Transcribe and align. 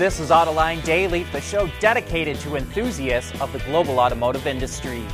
This 0.00 0.18
is 0.18 0.30
Autoline 0.30 0.82
Daily, 0.82 1.24
the 1.24 1.42
show 1.42 1.70
dedicated 1.78 2.40
to 2.40 2.56
enthusiasts 2.56 3.38
of 3.38 3.52
the 3.52 3.58
global 3.58 4.00
automotive 4.00 4.46
industry. 4.46 5.04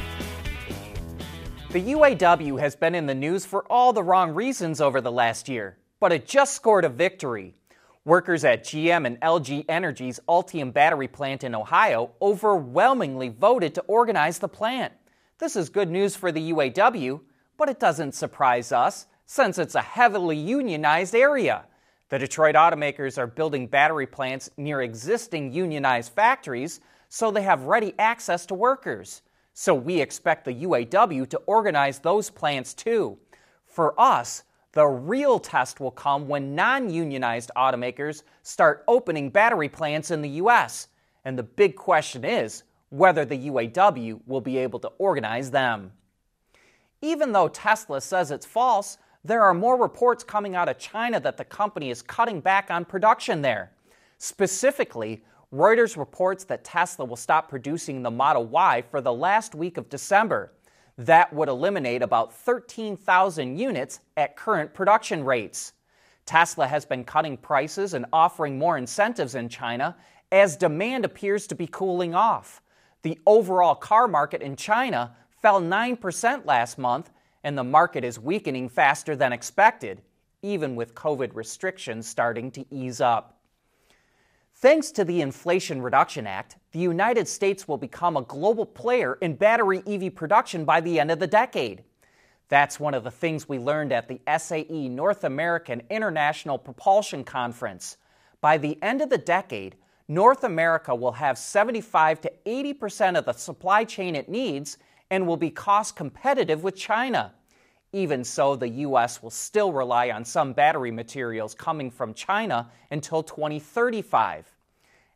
The 1.73 1.81
UAW 1.81 2.60
has 2.60 2.76
been 2.76 2.94
in 2.94 3.07
the 3.07 3.14
news 3.17 3.44
for 3.44 3.64
all 3.64 3.92
the 3.92 4.04
wrong 4.04 4.33
reasons 4.33 4.80
over 4.80 5.00
the 5.00 5.10
last 5.10 5.49
year, 5.49 5.76
but 5.99 6.12
it 6.12 6.25
just 6.25 6.54
scored 6.54 6.84
a 6.84 6.88
victory. 6.88 7.57
Workers 8.04 8.45
at 8.45 8.62
GM 8.62 9.09
and 9.09 9.21
LG 9.23 9.64
Energy's 9.69 10.21
Ultium 10.29 10.73
battery 10.73 11.09
plant 11.09 11.43
in 11.43 11.57
Ohio 11.57 12.12
overwhelmingly 12.23 13.30
voted 13.30 13.75
to 13.75 13.80
organize 13.89 14.39
the 14.39 14.46
plant. 14.46 14.93
This 15.39 15.57
is 15.57 15.68
good 15.68 15.91
news 15.91 16.14
for 16.14 16.30
the 16.30 16.53
UAW, 16.53 17.23
but 17.57 17.68
it 17.68 17.80
doesn't 17.80 18.14
surprise 18.14 18.71
us 18.71 19.07
since 19.27 19.59
it's 19.59 19.75
a 19.75 19.82
heavily 19.82 20.37
unionized 20.37 21.16
area. 21.16 21.64
The 22.09 22.18
Detroit 22.18 22.54
automakers 22.54 23.18
are 23.18 23.27
building 23.27 23.66
battery 23.66 24.06
plants 24.06 24.48
near 24.56 24.82
existing 24.82 25.52
unionized 25.52 26.12
factories 26.12 26.80
so 27.09 27.30
they 27.30 27.42
have 27.42 27.62
ready 27.62 27.95
access 27.98 28.47
to 28.47 28.55
workers. 28.55 29.23
So 29.55 29.74
we 29.74 30.01
expect 30.01 30.45
the 30.45 30.55
UAW 30.55 31.28
to 31.30 31.38
organize 31.47 31.98
those 31.98 32.30
plants 32.30 32.74
too. 32.74 33.19
For 33.64 33.98
us, 33.98 34.45
the 34.73 34.87
real 34.87 35.38
test 35.38 35.80
will 35.80 35.91
come 35.91 36.28
when 36.28 36.55
non 36.55 36.91
unionized 36.91 37.50
automakers 37.56 38.23
start 38.42 38.84
opening 38.86 39.30
battery 39.30 39.69
plants 39.69 40.11
in 40.11 40.23
the 40.23 40.28
U.S. 40.28 40.88
And 41.25 41.38
the 41.38 41.42
big 41.42 41.75
question 41.75 42.25
is 42.25 42.62
whether 42.91 43.25
the 43.25 43.48
UAW 43.48 44.20
will 44.27 44.42
be 44.42 44.59
able 44.59 44.78
to 44.80 44.92
organize 44.98 45.50
them. 45.50 45.92
Even 47.02 47.33
though 47.33 47.48
Tesla 47.48 48.00
says 48.00 48.30
it's 48.30 48.47
false, 48.47 48.98
there 49.27 49.43
are 49.43 49.55
more 49.55 49.77
reports 49.77 50.23
coming 50.23 50.55
out 50.55 50.69
of 50.69 50.79
China 50.79 51.19
that 51.19 51.37
the 51.37 51.45
company 51.45 51.91
is 51.91 52.01
cutting 52.01 52.41
back 52.41 52.71
on 52.71 52.84
production 52.84 53.43
there. 53.43 53.73
Specifically, 54.19 55.25
Reuters 55.53 55.97
reports 55.97 56.45
that 56.45 56.65
Tesla 56.65 57.05
will 57.05 57.17
stop 57.17 57.48
producing 57.48 58.03
the 58.03 58.11
Model 58.11 58.47
Y 58.47 58.83
for 58.91 59.00
the 59.00 59.12
last 59.12 59.55
week 59.55 59.78
of 59.78 59.89
December. 59.89 60.53
That 60.98 61.33
would 61.33 61.48
eliminate 61.48 62.03
about 62.03 62.33
13,000 62.33 63.59
units 63.59 64.00
at 64.17 64.37
current 64.37 64.73
production 64.73 65.25
rates. 65.25 65.72
Tesla 66.25 66.67
has 66.67 66.84
been 66.84 67.05
cutting 67.05 67.37
prices 67.37 67.95
and 67.95 68.06
offering 68.12 68.59
more 68.59 68.78
incentives 68.78 69.34
in 69.34 69.48
China 69.48 69.97
as 70.33 70.56
demand 70.56 71.05
appears 71.05 71.47
to 71.48 71.55
be 71.55 71.67
cooling 71.67 72.15
off. 72.15 72.62
The 73.03 73.19
overall 73.27 73.75
car 73.75 74.09
market 74.09 74.43
in 74.43 74.56
China 74.56 75.15
fell 75.43 75.61
9% 75.61 76.47
last 76.47 76.78
month 76.78 77.11
and 77.47 77.56
the 77.56 77.62
market 77.62 78.02
is 78.02 78.19
weakening 78.19 78.69
faster 78.69 79.14
than 79.14 79.33
expected, 79.33 80.02
even 80.42 80.75
with 80.75 80.97
COVID 80.97 81.30
restrictions 81.33 82.08
starting 82.08 82.50
to 82.50 82.64
ease 82.75 83.00
up. 83.00 83.38
Thanks 84.56 84.91
to 84.91 85.05
the 85.05 85.20
Inflation 85.20 85.80
Reduction 85.80 86.27
Act, 86.27 86.56
the 86.72 86.80
United 86.80 87.28
States 87.28 87.69
will 87.69 87.78
become 87.78 88.16
a 88.16 88.22
global 88.22 88.66
player 88.66 89.14
in 89.20 89.36
battery 89.36 89.80
EV 89.86 90.12
production 90.12 90.64
by 90.64 90.80
the 90.80 90.98
end 90.98 91.12
of 91.12 91.20
the 91.20 91.28
decade. 91.28 91.84
That's 92.48 92.80
one 92.80 92.94
of 92.94 93.05
the 93.05 93.12
things 93.12 93.48
we 93.48 93.60
learned 93.60 93.92
at 93.92 94.08
the 94.08 94.20
SAE 94.38 94.88
North 94.88 95.22
American 95.22 95.83
International 95.88 96.58
Propulsion 96.58 97.22
Conference. 97.22 97.97
By 98.41 98.58
the 98.58 98.77
end 98.83 99.03
of 99.03 99.08
the 99.08 99.19
decade, 99.19 99.77
North 100.08 100.42
America 100.42 100.92
will 100.92 101.12
have 101.12 101.38
75 101.38 102.22
to 102.22 102.33
80 102.44 102.72
percent 102.75 103.16
of 103.16 103.25
the 103.25 103.34
supply 103.34 103.84
chain 103.84 104.16
it 104.16 104.28
needs 104.28 104.78
and 105.11 105.27
will 105.27 105.37
be 105.37 105.51
cost 105.51 105.97
competitive 105.97 106.62
with 106.62 106.77
China. 106.77 107.33
Even 107.93 108.25
so, 108.25 108.57
the 108.57 108.69
U.S. 108.69 109.23
will 109.23 109.31
still 109.31 109.73
rely 109.73 110.11
on 110.11 110.25
some 110.25 110.53
battery 110.53 110.91
materials 110.91 111.55
coming 111.55 111.91
from 111.91 112.15
China 112.15 112.71
until 112.91 113.23
2035. 113.23 114.53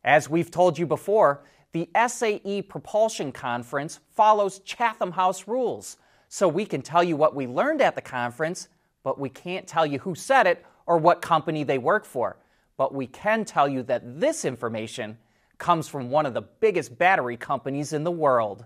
As 0.03 0.29
we've 0.29 0.49
told 0.49 0.79
you 0.79 0.85
before, 0.87 1.43
the 1.73 1.89
SAE 2.07 2.63
Propulsion 2.63 3.31
Conference 3.31 3.99
follows 4.13 4.59
Chatham 4.59 5.11
House 5.11 5.47
rules, 5.47 5.97
so 6.27 6.47
we 6.47 6.65
can 6.65 6.81
tell 6.81 7.03
you 7.03 7.15
what 7.15 7.35
we 7.35 7.45
learned 7.45 7.81
at 7.81 7.95
the 7.95 8.01
conference, 8.01 8.67
but 9.03 9.19
we 9.19 9.29
can't 9.29 9.67
tell 9.67 9.85
you 9.85 9.99
who 9.99 10.15
said 10.15 10.47
it 10.47 10.65
or 10.85 10.97
what 10.97 11.21
company 11.21 11.63
they 11.63 11.77
work 11.77 12.05
for. 12.05 12.37
But 12.77 12.93
we 12.93 13.05
can 13.07 13.45
tell 13.45 13.69
you 13.69 13.83
that 13.83 14.19
this 14.19 14.43
information 14.43 15.17
comes 15.57 15.87
from 15.87 16.09
one 16.09 16.25
of 16.25 16.33
the 16.33 16.41
biggest 16.41 16.97
battery 16.97 17.37
companies 17.37 17.93
in 17.93 18.03
the 18.03 18.11
world. 18.11 18.65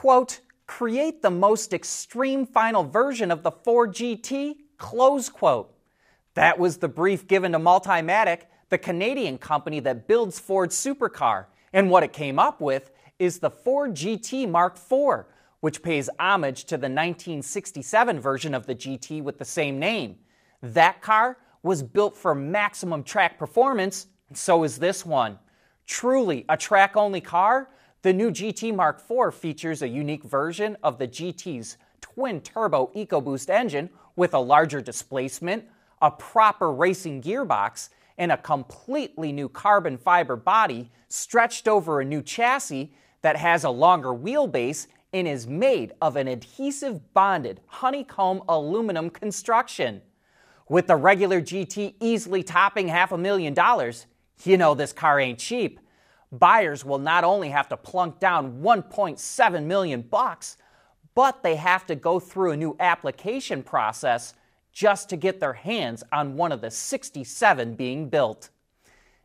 Quote, 0.00 0.40
create 0.66 1.20
the 1.20 1.30
most 1.30 1.74
extreme 1.74 2.46
final 2.46 2.82
version 2.82 3.30
of 3.30 3.42
the 3.42 3.50
Ford 3.50 3.92
GT, 3.92 4.54
close 4.78 5.28
quote. 5.28 5.74
That 6.32 6.58
was 6.58 6.78
the 6.78 6.88
brief 6.88 7.26
given 7.28 7.52
to 7.52 7.58
Multimatic, 7.58 8.44
the 8.70 8.78
Canadian 8.78 9.36
company 9.36 9.78
that 9.80 10.08
builds 10.08 10.38
Ford's 10.38 10.74
supercar. 10.74 11.48
And 11.74 11.90
what 11.90 12.02
it 12.02 12.14
came 12.14 12.38
up 12.38 12.62
with 12.62 12.92
is 13.18 13.40
the 13.40 13.50
Ford 13.50 13.94
GT 13.94 14.48
Mark 14.48 14.78
IV, 14.78 15.26
which 15.60 15.82
pays 15.82 16.08
homage 16.18 16.64
to 16.64 16.78
the 16.78 16.88
1967 16.88 18.18
version 18.20 18.54
of 18.54 18.64
the 18.64 18.74
GT 18.74 19.22
with 19.22 19.36
the 19.36 19.44
same 19.44 19.78
name. 19.78 20.16
That 20.62 21.02
car 21.02 21.36
was 21.62 21.82
built 21.82 22.16
for 22.16 22.34
maximum 22.34 23.02
track 23.02 23.38
performance, 23.38 24.06
and 24.30 24.38
so 24.38 24.64
is 24.64 24.78
this 24.78 25.04
one. 25.04 25.38
Truly 25.86 26.46
a 26.48 26.56
track 26.56 26.96
only 26.96 27.20
car, 27.20 27.68
the 28.02 28.12
new 28.12 28.30
GT 28.30 28.74
Mark 28.74 29.02
IV 29.10 29.34
features 29.34 29.82
a 29.82 29.88
unique 29.88 30.24
version 30.24 30.76
of 30.82 30.98
the 30.98 31.06
GT's 31.06 31.76
twin 32.00 32.40
turbo 32.40 32.90
EcoBoost 32.96 33.50
engine 33.50 33.90
with 34.16 34.32
a 34.32 34.38
larger 34.38 34.80
displacement, 34.80 35.64
a 36.00 36.10
proper 36.10 36.72
racing 36.72 37.20
gearbox, 37.20 37.90
and 38.16 38.32
a 38.32 38.38
completely 38.38 39.32
new 39.32 39.48
carbon 39.48 39.98
fiber 39.98 40.36
body 40.36 40.90
stretched 41.08 41.68
over 41.68 42.00
a 42.00 42.04
new 42.04 42.22
chassis 42.22 42.92
that 43.22 43.36
has 43.36 43.64
a 43.64 43.70
longer 43.70 44.10
wheelbase 44.14 44.86
and 45.12 45.28
is 45.28 45.46
made 45.46 45.92
of 46.00 46.16
an 46.16 46.28
adhesive 46.28 47.12
bonded 47.12 47.60
honeycomb 47.66 48.42
aluminum 48.48 49.10
construction. 49.10 50.00
With 50.68 50.86
the 50.86 50.96
regular 50.96 51.42
GT 51.42 51.96
easily 52.00 52.42
topping 52.42 52.88
half 52.88 53.12
a 53.12 53.18
million 53.18 53.52
dollars, 53.52 54.06
you 54.44 54.56
know 54.56 54.74
this 54.74 54.92
car 54.92 55.20
ain't 55.20 55.38
cheap 55.38 55.80
buyers 56.32 56.84
will 56.84 56.98
not 56.98 57.24
only 57.24 57.50
have 57.50 57.68
to 57.68 57.76
plunk 57.76 58.20
down 58.20 58.62
1.7 58.62 59.64
million 59.64 60.02
bucks, 60.02 60.56
but 61.14 61.42
they 61.42 61.56
have 61.56 61.86
to 61.86 61.94
go 61.94 62.20
through 62.20 62.52
a 62.52 62.56
new 62.56 62.76
application 62.78 63.62
process 63.62 64.34
just 64.72 65.08
to 65.08 65.16
get 65.16 65.40
their 65.40 65.54
hands 65.54 66.04
on 66.12 66.36
one 66.36 66.52
of 66.52 66.60
the 66.60 66.70
67 66.70 67.74
being 67.74 68.08
built. 68.08 68.50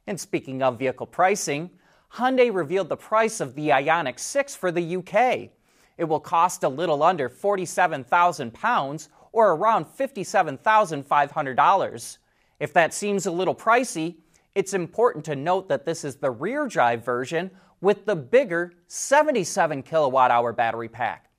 And 0.07 0.19
speaking 0.19 0.63
of 0.63 0.79
vehicle 0.79 1.05
pricing, 1.05 1.69
Hyundai 2.13 2.51
revealed 2.53 2.89
the 2.89 2.97
price 2.97 3.39
of 3.39 3.55
the 3.55 3.69
Ioniq 3.69 4.19
6 4.19 4.55
for 4.55 4.71
the 4.71 4.97
UK. 4.97 5.51
It 5.97 6.03
will 6.05 6.19
cost 6.19 6.63
a 6.63 6.69
little 6.69 7.03
under 7.03 7.29
47,000 7.29 8.53
pounds 8.53 9.09
or 9.31 9.51
around 9.51 9.85
$57,500. 9.85 12.17
If 12.59 12.73
that 12.73 12.93
seems 12.93 13.25
a 13.25 13.31
little 13.31 13.55
pricey, 13.55 14.15
it's 14.55 14.73
important 14.73 15.25
to 15.25 15.35
note 15.35 15.67
that 15.67 15.85
this 15.85 16.05
is 16.05 16.15
the 16.15 16.31
rear 16.31 16.65
drive 16.65 17.03
version 17.03 17.51
with 17.81 18.05
the 18.05 18.15
bigger 18.15 18.71
77 18.87 19.83
kilowatt 19.83 20.31
hour 20.31 20.53
battery 20.53 20.87
pack. 20.87 21.29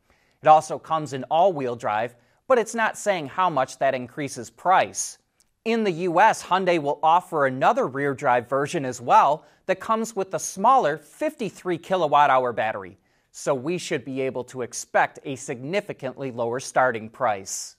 It 0.42 0.48
also 0.48 0.78
comes 0.78 1.14
in 1.14 1.24
all 1.24 1.54
wheel 1.54 1.76
drive, 1.76 2.14
but 2.46 2.58
it's 2.58 2.74
not 2.74 2.98
saying 2.98 3.28
how 3.28 3.48
much 3.48 3.78
that 3.78 3.94
increases 3.94 4.50
price. 4.50 5.18
In 5.64 5.82
the 5.82 5.92
US, 5.92 6.44
Hyundai 6.44 6.78
will 6.78 7.00
offer 7.02 7.46
another 7.46 7.86
rear 7.86 8.14
drive 8.14 8.48
version 8.48 8.84
as 8.84 9.00
well 9.00 9.44
that 9.64 9.80
comes 9.80 10.14
with 10.14 10.34
a 10.34 10.38
smaller 10.38 10.98
53 10.98 11.78
kilowatt 11.78 12.30
hour 12.30 12.52
battery, 12.52 12.98
so 13.32 13.54
we 13.54 13.78
should 13.78 14.04
be 14.04 14.20
able 14.20 14.44
to 14.44 14.62
expect 14.62 15.18
a 15.24 15.34
significantly 15.36 16.30
lower 16.30 16.60
starting 16.60 17.08
price 17.08 17.75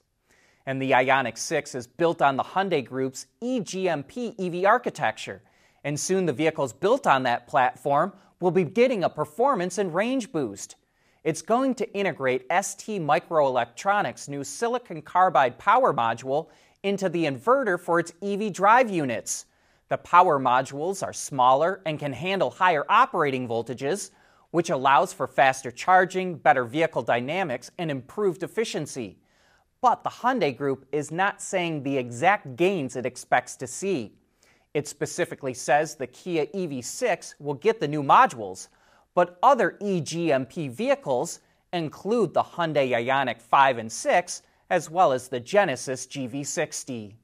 and 0.68 0.82
the 0.82 0.90
Ioniq 0.90 1.38
6 1.38 1.74
is 1.74 1.86
built 1.86 2.20
on 2.20 2.36
the 2.36 2.42
Hyundai 2.42 2.84
Group's 2.84 3.26
eGMP 3.42 4.34
EV 4.38 4.66
architecture. 4.66 5.40
And 5.82 5.98
soon 5.98 6.26
the 6.26 6.32
vehicles 6.34 6.74
built 6.74 7.06
on 7.06 7.22
that 7.22 7.46
platform 7.46 8.12
will 8.38 8.50
be 8.50 8.64
getting 8.64 9.02
a 9.02 9.08
performance 9.08 9.78
and 9.78 9.94
range 9.94 10.30
boost. 10.30 10.76
It's 11.24 11.40
going 11.40 11.74
to 11.76 11.90
integrate 11.94 12.44
ST 12.52 13.00
Microelectronics' 13.00 14.28
new 14.28 14.44
silicon 14.44 15.00
carbide 15.00 15.58
power 15.58 15.94
module 15.94 16.48
into 16.82 17.08
the 17.08 17.24
inverter 17.24 17.80
for 17.80 17.98
its 17.98 18.12
EV 18.22 18.52
drive 18.52 18.90
units. 18.90 19.46
The 19.88 19.96
power 19.96 20.38
modules 20.38 21.02
are 21.02 21.14
smaller 21.14 21.80
and 21.86 21.98
can 21.98 22.12
handle 22.12 22.50
higher 22.50 22.84
operating 22.90 23.48
voltages, 23.48 24.10
which 24.50 24.68
allows 24.68 25.14
for 25.14 25.26
faster 25.26 25.70
charging, 25.70 26.34
better 26.34 26.64
vehicle 26.64 27.00
dynamics, 27.00 27.70
and 27.78 27.90
improved 27.90 28.42
efficiency. 28.42 29.16
But 29.80 30.02
the 30.02 30.10
Hyundai 30.10 30.56
Group 30.56 30.86
is 30.90 31.10
not 31.10 31.40
saying 31.40 31.82
the 31.82 31.96
exact 31.96 32.56
gains 32.56 32.96
it 32.96 33.06
expects 33.06 33.56
to 33.56 33.66
see. 33.66 34.12
It 34.74 34.88
specifically 34.88 35.54
says 35.54 35.94
the 35.94 36.06
Kia 36.06 36.46
EV6 36.46 37.34
will 37.38 37.54
get 37.54 37.80
the 37.80 37.88
new 37.88 38.02
modules, 38.02 38.68
but 39.14 39.38
other 39.42 39.76
eGMP 39.80 40.70
vehicles 40.70 41.40
include 41.72 42.34
the 42.34 42.42
Hyundai 42.42 42.90
Ioniq 42.90 43.40
5 43.40 43.78
and 43.78 43.90
6, 43.90 44.42
as 44.70 44.90
well 44.90 45.12
as 45.12 45.28
the 45.28 45.40
Genesis 45.40 46.06
GV60. 46.06 47.14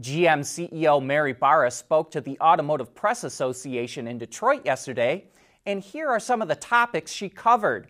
GM 0.00 0.40
CEO 0.40 1.02
Mary 1.02 1.32
Barra 1.32 1.70
spoke 1.70 2.10
to 2.10 2.20
the 2.20 2.38
Automotive 2.40 2.94
Press 2.94 3.24
Association 3.24 4.06
in 4.06 4.18
Detroit 4.18 4.66
yesterday, 4.66 5.24
and 5.64 5.82
here 5.82 6.08
are 6.08 6.20
some 6.20 6.42
of 6.42 6.48
the 6.48 6.54
topics 6.56 7.10
she 7.10 7.28
covered. 7.28 7.88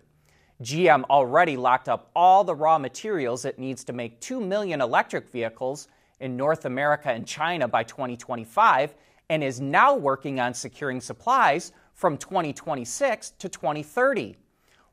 GM 0.63 1.05
already 1.05 1.57
locked 1.57 1.89
up 1.89 2.11
all 2.17 2.43
the 2.43 2.55
raw 2.55 2.79
materials 2.79 3.45
it 3.45 3.59
needs 3.59 3.85
to 3.85 3.93
make 3.93 4.21
2 4.21 4.41
million 4.41 4.81
electric 4.81 5.29
vehicles 5.29 5.89
in 6.21 6.37
North 6.37 6.65
America 6.65 7.11
and 7.11 7.27
China 7.27 7.69
by 7.69 7.83
2025 7.83 8.95
and 9.29 9.45
is 9.45 9.61
now 9.61 9.95
working 9.95 10.41
on 10.41 10.55
securing 10.55 11.01
supplies 11.01 11.73
from 11.93 12.17
2026 12.17 13.31
to 13.31 13.49
2030. 13.49 14.37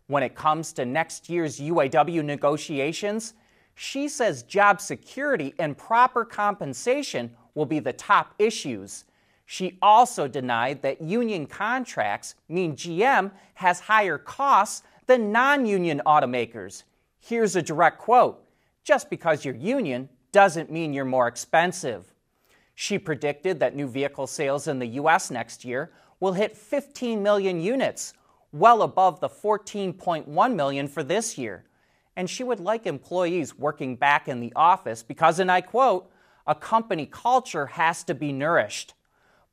When 0.08 0.24
it 0.24 0.36
comes 0.36 0.74
to 0.74 0.86
next 0.86 1.30
year's 1.30 1.60
UAW 1.60 2.24
negotiations, 2.26 3.34
she 3.76 4.10
says 4.10 4.44
job 4.44 4.82
security 4.82 5.54
and 5.60 5.78
proper 5.78 6.26
compensation 6.26 7.32
will 7.56 7.66
be 7.66 7.80
the 7.80 7.94
top 7.94 8.34
issues. 8.38 9.06
She 9.46 9.78
also 9.82 10.28
denied 10.28 10.82
that 10.82 11.02
union 11.02 11.46
contracts 11.46 12.36
mean 12.50 12.76
GM 12.76 13.32
has 13.56 13.80
higher 13.80 14.18
costs 14.18 14.84
than 15.08 15.32
non 15.32 15.66
union 15.66 16.02
automakers. 16.06 16.84
Here's 17.20 17.56
a 17.56 17.62
direct 17.62 18.00
quote 18.00 18.44
Just 18.84 19.10
because 19.10 19.46
you're 19.46 19.56
union 19.56 20.10
doesn't 20.32 20.72
mean 20.72 20.94
you're 20.94 21.06
more 21.06 21.28
expensive. 21.28 22.14
She 22.76 22.98
predicted 22.98 23.60
that 23.60 23.76
new 23.76 23.88
vehicle 23.88 24.28
sales 24.28 24.68
in 24.68 24.80
the 24.80 24.88
U.S. 24.88 25.30
next 25.30 25.64
year 25.64 25.92
will 26.20 26.34
hit 26.34 26.58
15 26.58 27.22
million 27.22 27.62
units, 27.62 28.14
well 28.52 28.82
above 28.82 29.20
the 29.20 29.30
14.1 29.30 30.56
million 30.56 30.88
for 30.88 31.04
this 31.04 31.38
year. 31.38 31.66
And 32.16 32.30
she 32.30 32.44
would 32.44 32.60
like 32.60 32.86
employees 32.86 33.58
working 33.58 33.96
back 33.96 34.28
in 34.28 34.40
the 34.40 34.54
office 34.56 35.04
because, 35.04 35.40
and 35.40 35.52
I 35.52 35.62
quote, 35.62 36.10
a 36.46 36.56
company 36.56 37.06
culture 37.06 37.68
has 37.68 38.04
to 38.06 38.16
be 38.16 38.32
nourished. 38.32 38.94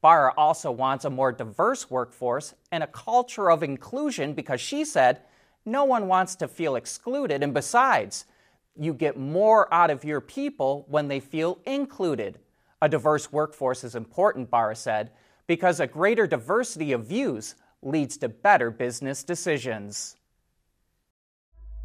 Barra 0.02 0.32
also 0.36 0.70
wants 0.70 1.04
a 1.04 1.10
more 1.10 1.30
diverse 1.30 1.90
workforce 1.90 2.54
and 2.72 2.82
a 2.82 2.88
culture 2.88 3.50
of 3.50 3.62
inclusion 3.62 4.32
because 4.32 4.60
she 4.60 4.84
said 4.84 5.20
no 5.64 5.84
one 5.84 6.08
wants 6.08 6.36
to 6.36 6.48
feel 6.48 6.76
excluded, 6.76 7.42
and 7.42 7.52
besides, 7.54 8.26
you 8.78 8.94
get 8.94 9.18
more 9.18 9.72
out 9.72 9.90
of 9.90 10.04
your 10.04 10.20
people 10.20 10.86
when 10.88 11.08
they 11.08 11.20
feel 11.20 11.58
included. 11.66 12.38
A 12.82 12.88
diverse 12.88 13.30
workforce 13.30 13.84
is 13.84 13.94
important, 13.94 14.50
Barra 14.50 14.74
said, 14.74 15.10
because 15.46 15.80
a 15.80 15.86
greater 15.86 16.26
diversity 16.26 16.92
of 16.92 17.06
views 17.06 17.56
leads 17.82 18.16
to 18.18 18.28
better 18.28 18.70
business 18.70 19.22
decisions. 19.22 20.16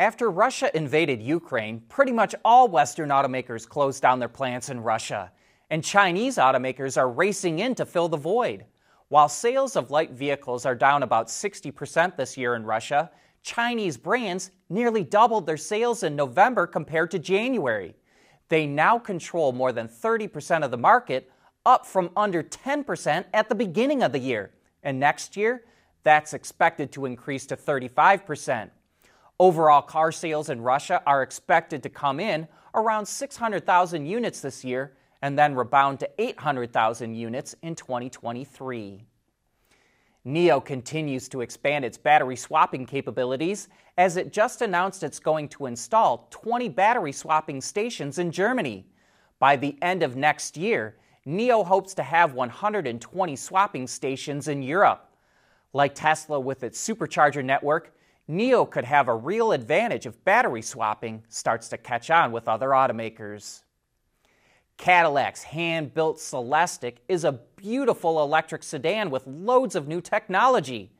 After 0.00 0.30
Russia 0.30 0.74
invaded 0.74 1.20
Ukraine, 1.20 1.82
pretty 1.90 2.12
much 2.12 2.34
all 2.42 2.68
Western 2.68 3.10
automakers 3.10 3.68
closed 3.68 4.00
down 4.00 4.18
their 4.18 4.30
plants 4.30 4.70
in 4.70 4.80
Russia, 4.80 5.30
and 5.68 5.84
Chinese 5.84 6.38
automakers 6.38 6.96
are 6.96 7.10
racing 7.10 7.58
in 7.58 7.74
to 7.74 7.84
fill 7.84 8.08
the 8.08 8.16
void. 8.16 8.64
While 9.08 9.28
sales 9.28 9.76
of 9.76 9.90
light 9.90 10.12
vehicles 10.12 10.64
are 10.64 10.74
down 10.74 11.02
about 11.02 11.26
60% 11.26 12.16
this 12.16 12.38
year 12.38 12.54
in 12.54 12.64
Russia, 12.64 13.10
Chinese 13.42 13.98
brands 13.98 14.52
nearly 14.70 15.04
doubled 15.04 15.44
their 15.44 15.58
sales 15.58 16.02
in 16.02 16.16
November 16.16 16.66
compared 16.66 17.10
to 17.10 17.18
January. 17.18 17.94
They 18.48 18.66
now 18.66 18.98
control 18.98 19.52
more 19.52 19.70
than 19.70 19.86
30% 19.86 20.64
of 20.64 20.70
the 20.70 20.78
market, 20.78 21.30
up 21.66 21.84
from 21.84 22.08
under 22.16 22.42
10% 22.42 23.26
at 23.34 23.50
the 23.50 23.54
beginning 23.54 24.02
of 24.02 24.12
the 24.12 24.18
year. 24.18 24.52
And 24.82 24.98
next 24.98 25.36
year, 25.36 25.64
that's 26.04 26.32
expected 26.32 26.90
to 26.92 27.04
increase 27.04 27.44
to 27.44 27.54
35%. 27.54 28.70
Overall 29.40 29.80
car 29.80 30.12
sales 30.12 30.50
in 30.50 30.60
Russia 30.60 31.02
are 31.06 31.22
expected 31.22 31.82
to 31.82 31.88
come 31.88 32.20
in 32.20 32.46
around 32.74 33.06
600,000 33.06 34.04
units 34.04 34.42
this 34.42 34.62
year 34.66 34.92
and 35.22 35.38
then 35.38 35.54
rebound 35.54 35.98
to 36.00 36.10
800,000 36.18 37.14
units 37.14 37.56
in 37.62 37.74
2023. 37.74 39.02
NIO 40.26 40.62
continues 40.62 41.26
to 41.30 41.40
expand 41.40 41.86
its 41.86 41.96
battery 41.96 42.36
swapping 42.36 42.84
capabilities 42.84 43.68
as 43.96 44.18
it 44.18 44.30
just 44.30 44.60
announced 44.60 45.02
it's 45.02 45.18
going 45.18 45.48
to 45.48 45.64
install 45.64 46.28
20 46.30 46.68
battery 46.68 47.10
swapping 47.10 47.62
stations 47.62 48.18
in 48.18 48.30
Germany. 48.30 48.84
By 49.38 49.56
the 49.56 49.74
end 49.80 50.02
of 50.02 50.16
next 50.16 50.58
year, 50.58 50.96
NIO 51.26 51.64
hopes 51.64 51.94
to 51.94 52.02
have 52.02 52.34
120 52.34 53.36
swapping 53.36 53.86
stations 53.86 54.48
in 54.48 54.62
Europe. 54.62 55.08
Like 55.72 55.94
Tesla 55.94 56.38
with 56.38 56.62
its 56.62 56.86
supercharger 56.86 57.42
network, 57.42 57.94
NIO 58.30 58.70
could 58.70 58.84
have 58.84 59.08
a 59.08 59.14
real 59.14 59.50
advantage 59.50 60.06
if 60.06 60.24
battery 60.24 60.62
swapping 60.62 61.24
starts 61.28 61.68
to 61.68 61.76
catch 61.76 62.10
on 62.10 62.30
with 62.30 62.46
other 62.46 62.68
automakers. 62.68 63.62
Cadillac's 64.78 65.42
hand 65.42 65.92
built 65.92 66.18
Celestiq 66.18 66.98
is 67.08 67.24
a 67.24 67.40
beautiful 67.56 68.22
electric 68.22 68.62
sedan 68.62 69.10
with 69.10 69.26
loads 69.26 69.74
of 69.74 69.88
new 69.88 70.00
technology. 70.00 70.92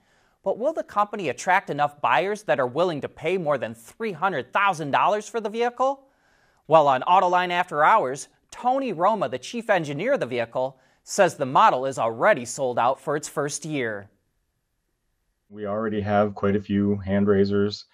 But 0.42 0.58
will 0.58 0.72
the 0.72 0.82
company 0.82 1.28
attract 1.28 1.70
enough 1.70 2.00
buyers 2.00 2.42
that 2.42 2.58
are 2.58 2.66
willing 2.66 3.00
to 3.02 3.08
pay 3.08 3.38
more 3.38 3.58
than 3.58 3.74
$300,000 3.74 5.30
for 5.30 5.40
the 5.40 5.48
vehicle? 5.48 6.08
Well, 6.66 6.88
on 6.88 7.02
Autoline 7.02 7.50
After 7.50 7.84
Hours, 7.84 8.28
Tony 8.50 8.92
Roma, 8.92 9.28
the 9.28 9.38
chief 9.38 9.70
engineer 9.70 10.14
of 10.14 10.20
the 10.20 10.26
vehicle, 10.26 10.80
says 11.04 11.36
the 11.36 11.46
model 11.46 11.86
is 11.86 11.98
already 11.98 12.44
sold 12.44 12.78
out 12.78 13.00
for 13.00 13.16
its 13.16 13.28
first 13.28 13.64
year. 13.64 14.10
We 15.50 15.66
already 15.66 16.00
have 16.00 16.34
quite 16.36 16.54
a 16.54 16.60
few 16.60 16.96
hand 16.98 17.26
raisers, 17.26 17.86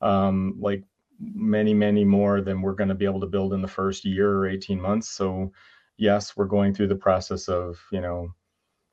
um, 0.00 0.56
like 0.60 0.82
many, 1.20 1.72
many 1.72 2.04
more 2.04 2.40
than 2.40 2.60
we're 2.60 2.72
going 2.72 2.88
to 2.88 2.94
be 2.94 3.04
able 3.04 3.20
to 3.20 3.26
build 3.26 3.52
in 3.52 3.62
the 3.62 3.68
first 3.68 4.04
year 4.04 4.30
or 4.30 4.48
18 4.48 4.80
months. 4.80 5.10
So, 5.10 5.52
yes, 5.96 6.36
we're 6.36 6.46
going 6.46 6.74
through 6.74 6.88
the 6.88 6.96
process 6.96 7.48
of, 7.48 7.80
you 7.92 8.00
know, 8.00 8.34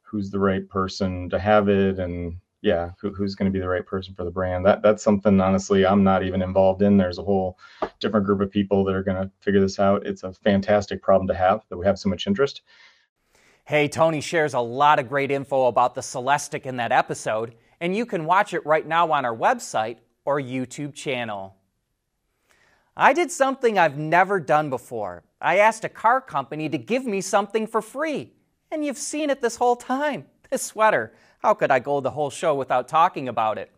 who's 0.03 0.29
the 0.29 0.39
right 0.39 0.67
person 0.69 1.29
to 1.31 1.39
have 1.39 1.67
it 1.67 1.97
and 1.97 2.37
yeah, 2.61 2.91
who, 2.99 3.11
who's 3.11 3.33
going 3.33 3.51
to 3.51 3.53
be 3.53 3.59
the 3.59 3.67
right 3.67 3.85
person 3.85 4.13
for 4.13 4.23
the 4.23 4.29
brand. 4.29 4.65
That 4.65 4.83
that's 4.83 5.03
something 5.03 5.41
honestly 5.41 5.83
I'm 5.85 6.03
not 6.03 6.23
even 6.23 6.43
involved 6.43 6.83
in. 6.83 6.97
There's 6.97 7.17
a 7.17 7.23
whole 7.23 7.57
different 7.99 8.25
group 8.25 8.41
of 8.41 8.51
people 8.51 8.83
that 8.83 8.93
are 8.93 9.03
going 9.03 9.17
to 9.17 9.31
figure 9.39 9.61
this 9.61 9.79
out. 9.79 10.05
It's 10.05 10.23
a 10.23 10.31
fantastic 10.31 11.01
problem 11.01 11.27
to 11.29 11.33
have 11.33 11.63
that 11.69 11.77
we 11.77 11.85
have 11.87 11.97
so 11.97 12.09
much 12.09 12.27
interest. 12.27 12.61
Hey, 13.65 13.87
Tony 13.87 14.21
shares 14.21 14.53
a 14.53 14.59
lot 14.59 14.99
of 14.99 15.07
great 15.07 15.31
info 15.31 15.67
about 15.67 15.95
the 15.95 16.01
Celestiq 16.01 16.65
in 16.65 16.75
that 16.77 16.91
episode 16.91 17.55
and 17.81 17.95
you 17.95 18.05
can 18.05 18.25
watch 18.25 18.53
it 18.53 18.65
right 18.65 18.87
now 18.87 19.11
on 19.11 19.25
our 19.25 19.35
website 19.35 19.97
or 20.23 20.39
YouTube 20.39 20.93
channel. 20.93 21.57
I 22.95 23.11
did 23.11 23.31
something 23.31 23.79
I've 23.79 23.97
never 23.97 24.39
done 24.39 24.69
before. 24.69 25.23
I 25.41 25.57
asked 25.57 25.83
a 25.83 25.89
car 25.89 26.21
company 26.21 26.69
to 26.69 26.77
give 26.77 27.05
me 27.05 27.19
something 27.19 27.65
for 27.65 27.81
free, 27.81 28.33
and 28.71 28.85
you've 28.85 28.99
seen 28.99 29.31
it 29.31 29.41
this 29.41 29.55
whole 29.55 29.75
time 29.75 30.25
this 30.51 30.61
sweater. 30.61 31.13
How 31.39 31.55
could 31.55 31.71
I 31.71 31.79
go 31.79 31.99
the 31.99 32.11
whole 32.11 32.29
show 32.29 32.53
without 32.53 32.87
talking 32.87 33.27
about 33.27 33.57
it? 33.57 33.71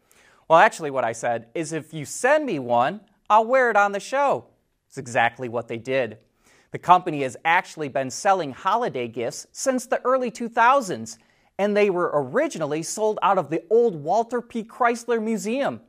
Well, 0.49 0.59
actually, 0.59 0.91
what 0.91 1.05
I 1.05 1.13
said 1.13 1.47
is 1.55 1.71
if 1.71 1.93
you 1.93 2.03
send 2.03 2.45
me 2.45 2.59
one, 2.59 2.99
I'll 3.29 3.45
wear 3.45 3.69
it 3.69 3.77
on 3.77 3.93
the 3.93 4.01
show. 4.01 4.47
It's 4.89 4.97
exactly 4.97 5.47
what 5.47 5.69
they 5.69 5.77
did. 5.77 6.17
The 6.71 6.79
company 6.79 7.21
has 7.21 7.37
actually 7.45 7.87
been 7.87 8.09
selling 8.09 8.51
holiday 8.51 9.07
gifts 9.07 9.47
since 9.53 9.85
the 9.85 10.01
early 10.03 10.29
2000s 10.29 11.17
and 11.59 11.75
they 11.75 11.89
were 11.89 12.11
originally 12.13 12.83
sold 12.83 13.19
out 13.21 13.37
of 13.37 13.49
the 13.49 13.63
old 13.69 13.95
Walter 13.95 14.41
P. 14.41 14.63
Chrysler 14.63 15.21
Museum. 15.21 15.81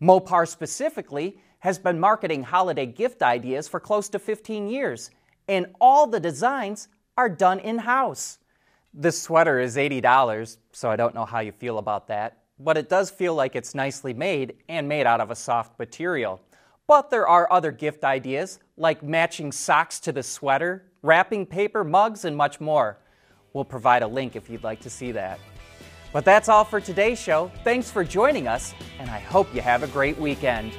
Mopar 0.00 0.46
specifically 0.46 1.40
has 1.60 1.78
been 1.78 1.98
marketing 1.98 2.42
holiday 2.42 2.86
gift 2.86 3.22
ideas 3.22 3.66
for 3.66 3.80
close 3.80 4.08
to 4.10 4.18
15 4.18 4.68
years, 4.68 5.10
and 5.48 5.66
all 5.80 6.06
the 6.06 6.20
designs 6.20 6.88
are 7.16 7.28
done 7.28 7.58
in 7.60 7.78
house. 7.78 8.38
This 8.92 9.20
sweater 9.20 9.58
is 9.58 9.76
$80, 9.76 10.58
so 10.72 10.90
I 10.90 10.96
don't 10.96 11.14
know 11.14 11.24
how 11.24 11.40
you 11.40 11.52
feel 11.52 11.78
about 11.78 12.08
that, 12.08 12.38
but 12.58 12.76
it 12.76 12.88
does 12.88 13.10
feel 13.10 13.34
like 13.34 13.56
it's 13.56 13.74
nicely 13.74 14.14
made 14.14 14.54
and 14.68 14.88
made 14.88 15.06
out 15.06 15.20
of 15.20 15.30
a 15.30 15.36
soft 15.36 15.78
material. 15.78 16.40
But 16.86 17.10
there 17.10 17.26
are 17.26 17.50
other 17.52 17.72
gift 17.72 18.04
ideas 18.04 18.58
like 18.76 19.02
matching 19.02 19.50
socks 19.50 19.98
to 20.00 20.12
the 20.12 20.22
sweater, 20.22 20.84
wrapping 21.02 21.46
paper, 21.46 21.84
mugs, 21.84 22.24
and 22.24 22.36
much 22.36 22.60
more. 22.60 22.98
We'll 23.56 23.64
provide 23.64 24.02
a 24.02 24.06
link 24.06 24.36
if 24.36 24.50
you'd 24.50 24.62
like 24.62 24.80
to 24.80 24.90
see 24.90 25.12
that. 25.12 25.40
But 26.12 26.26
that's 26.26 26.50
all 26.50 26.62
for 26.62 26.78
today's 26.78 27.18
show. 27.18 27.50
Thanks 27.64 27.90
for 27.90 28.04
joining 28.04 28.46
us, 28.46 28.74
and 28.98 29.08
I 29.08 29.18
hope 29.18 29.48
you 29.54 29.62
have 29.62 29.82
a 29.82 29.86
great 29.86 30.18
weekend. 30.18 30.72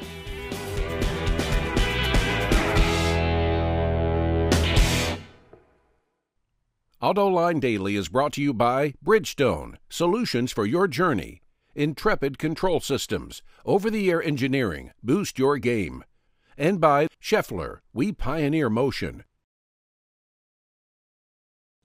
AutoLine 7.01 7.59
Daily 7.59 7.95
is 7.95 8.09
brought 8.09 8.33
to 8.33 8.43
you 8.43 8.53
by 8.53 8.93
Bridgestone, 9.03 9.77
solutions 9.89 10.51
for 10.51 10.67
your 10.67 10.87
journey. 10.87 11.41
Intrepid 11.73 12.37
Control 12.37 12.79
Systems, 12.79 13.41
over 13.65 13.89
the 13.89 14.07
air 14.11 14.21
engineering, 14.21 14.91
boost 15.01 15.39
your 15.39 15.57
game. 15.57 16.03
And 16.55 16.79
by 16.79 17.07
Schaeffler, 17.19 17.79
we 17.91 18.11
pioneer 18.11 18.69
motion. 18.69 19.23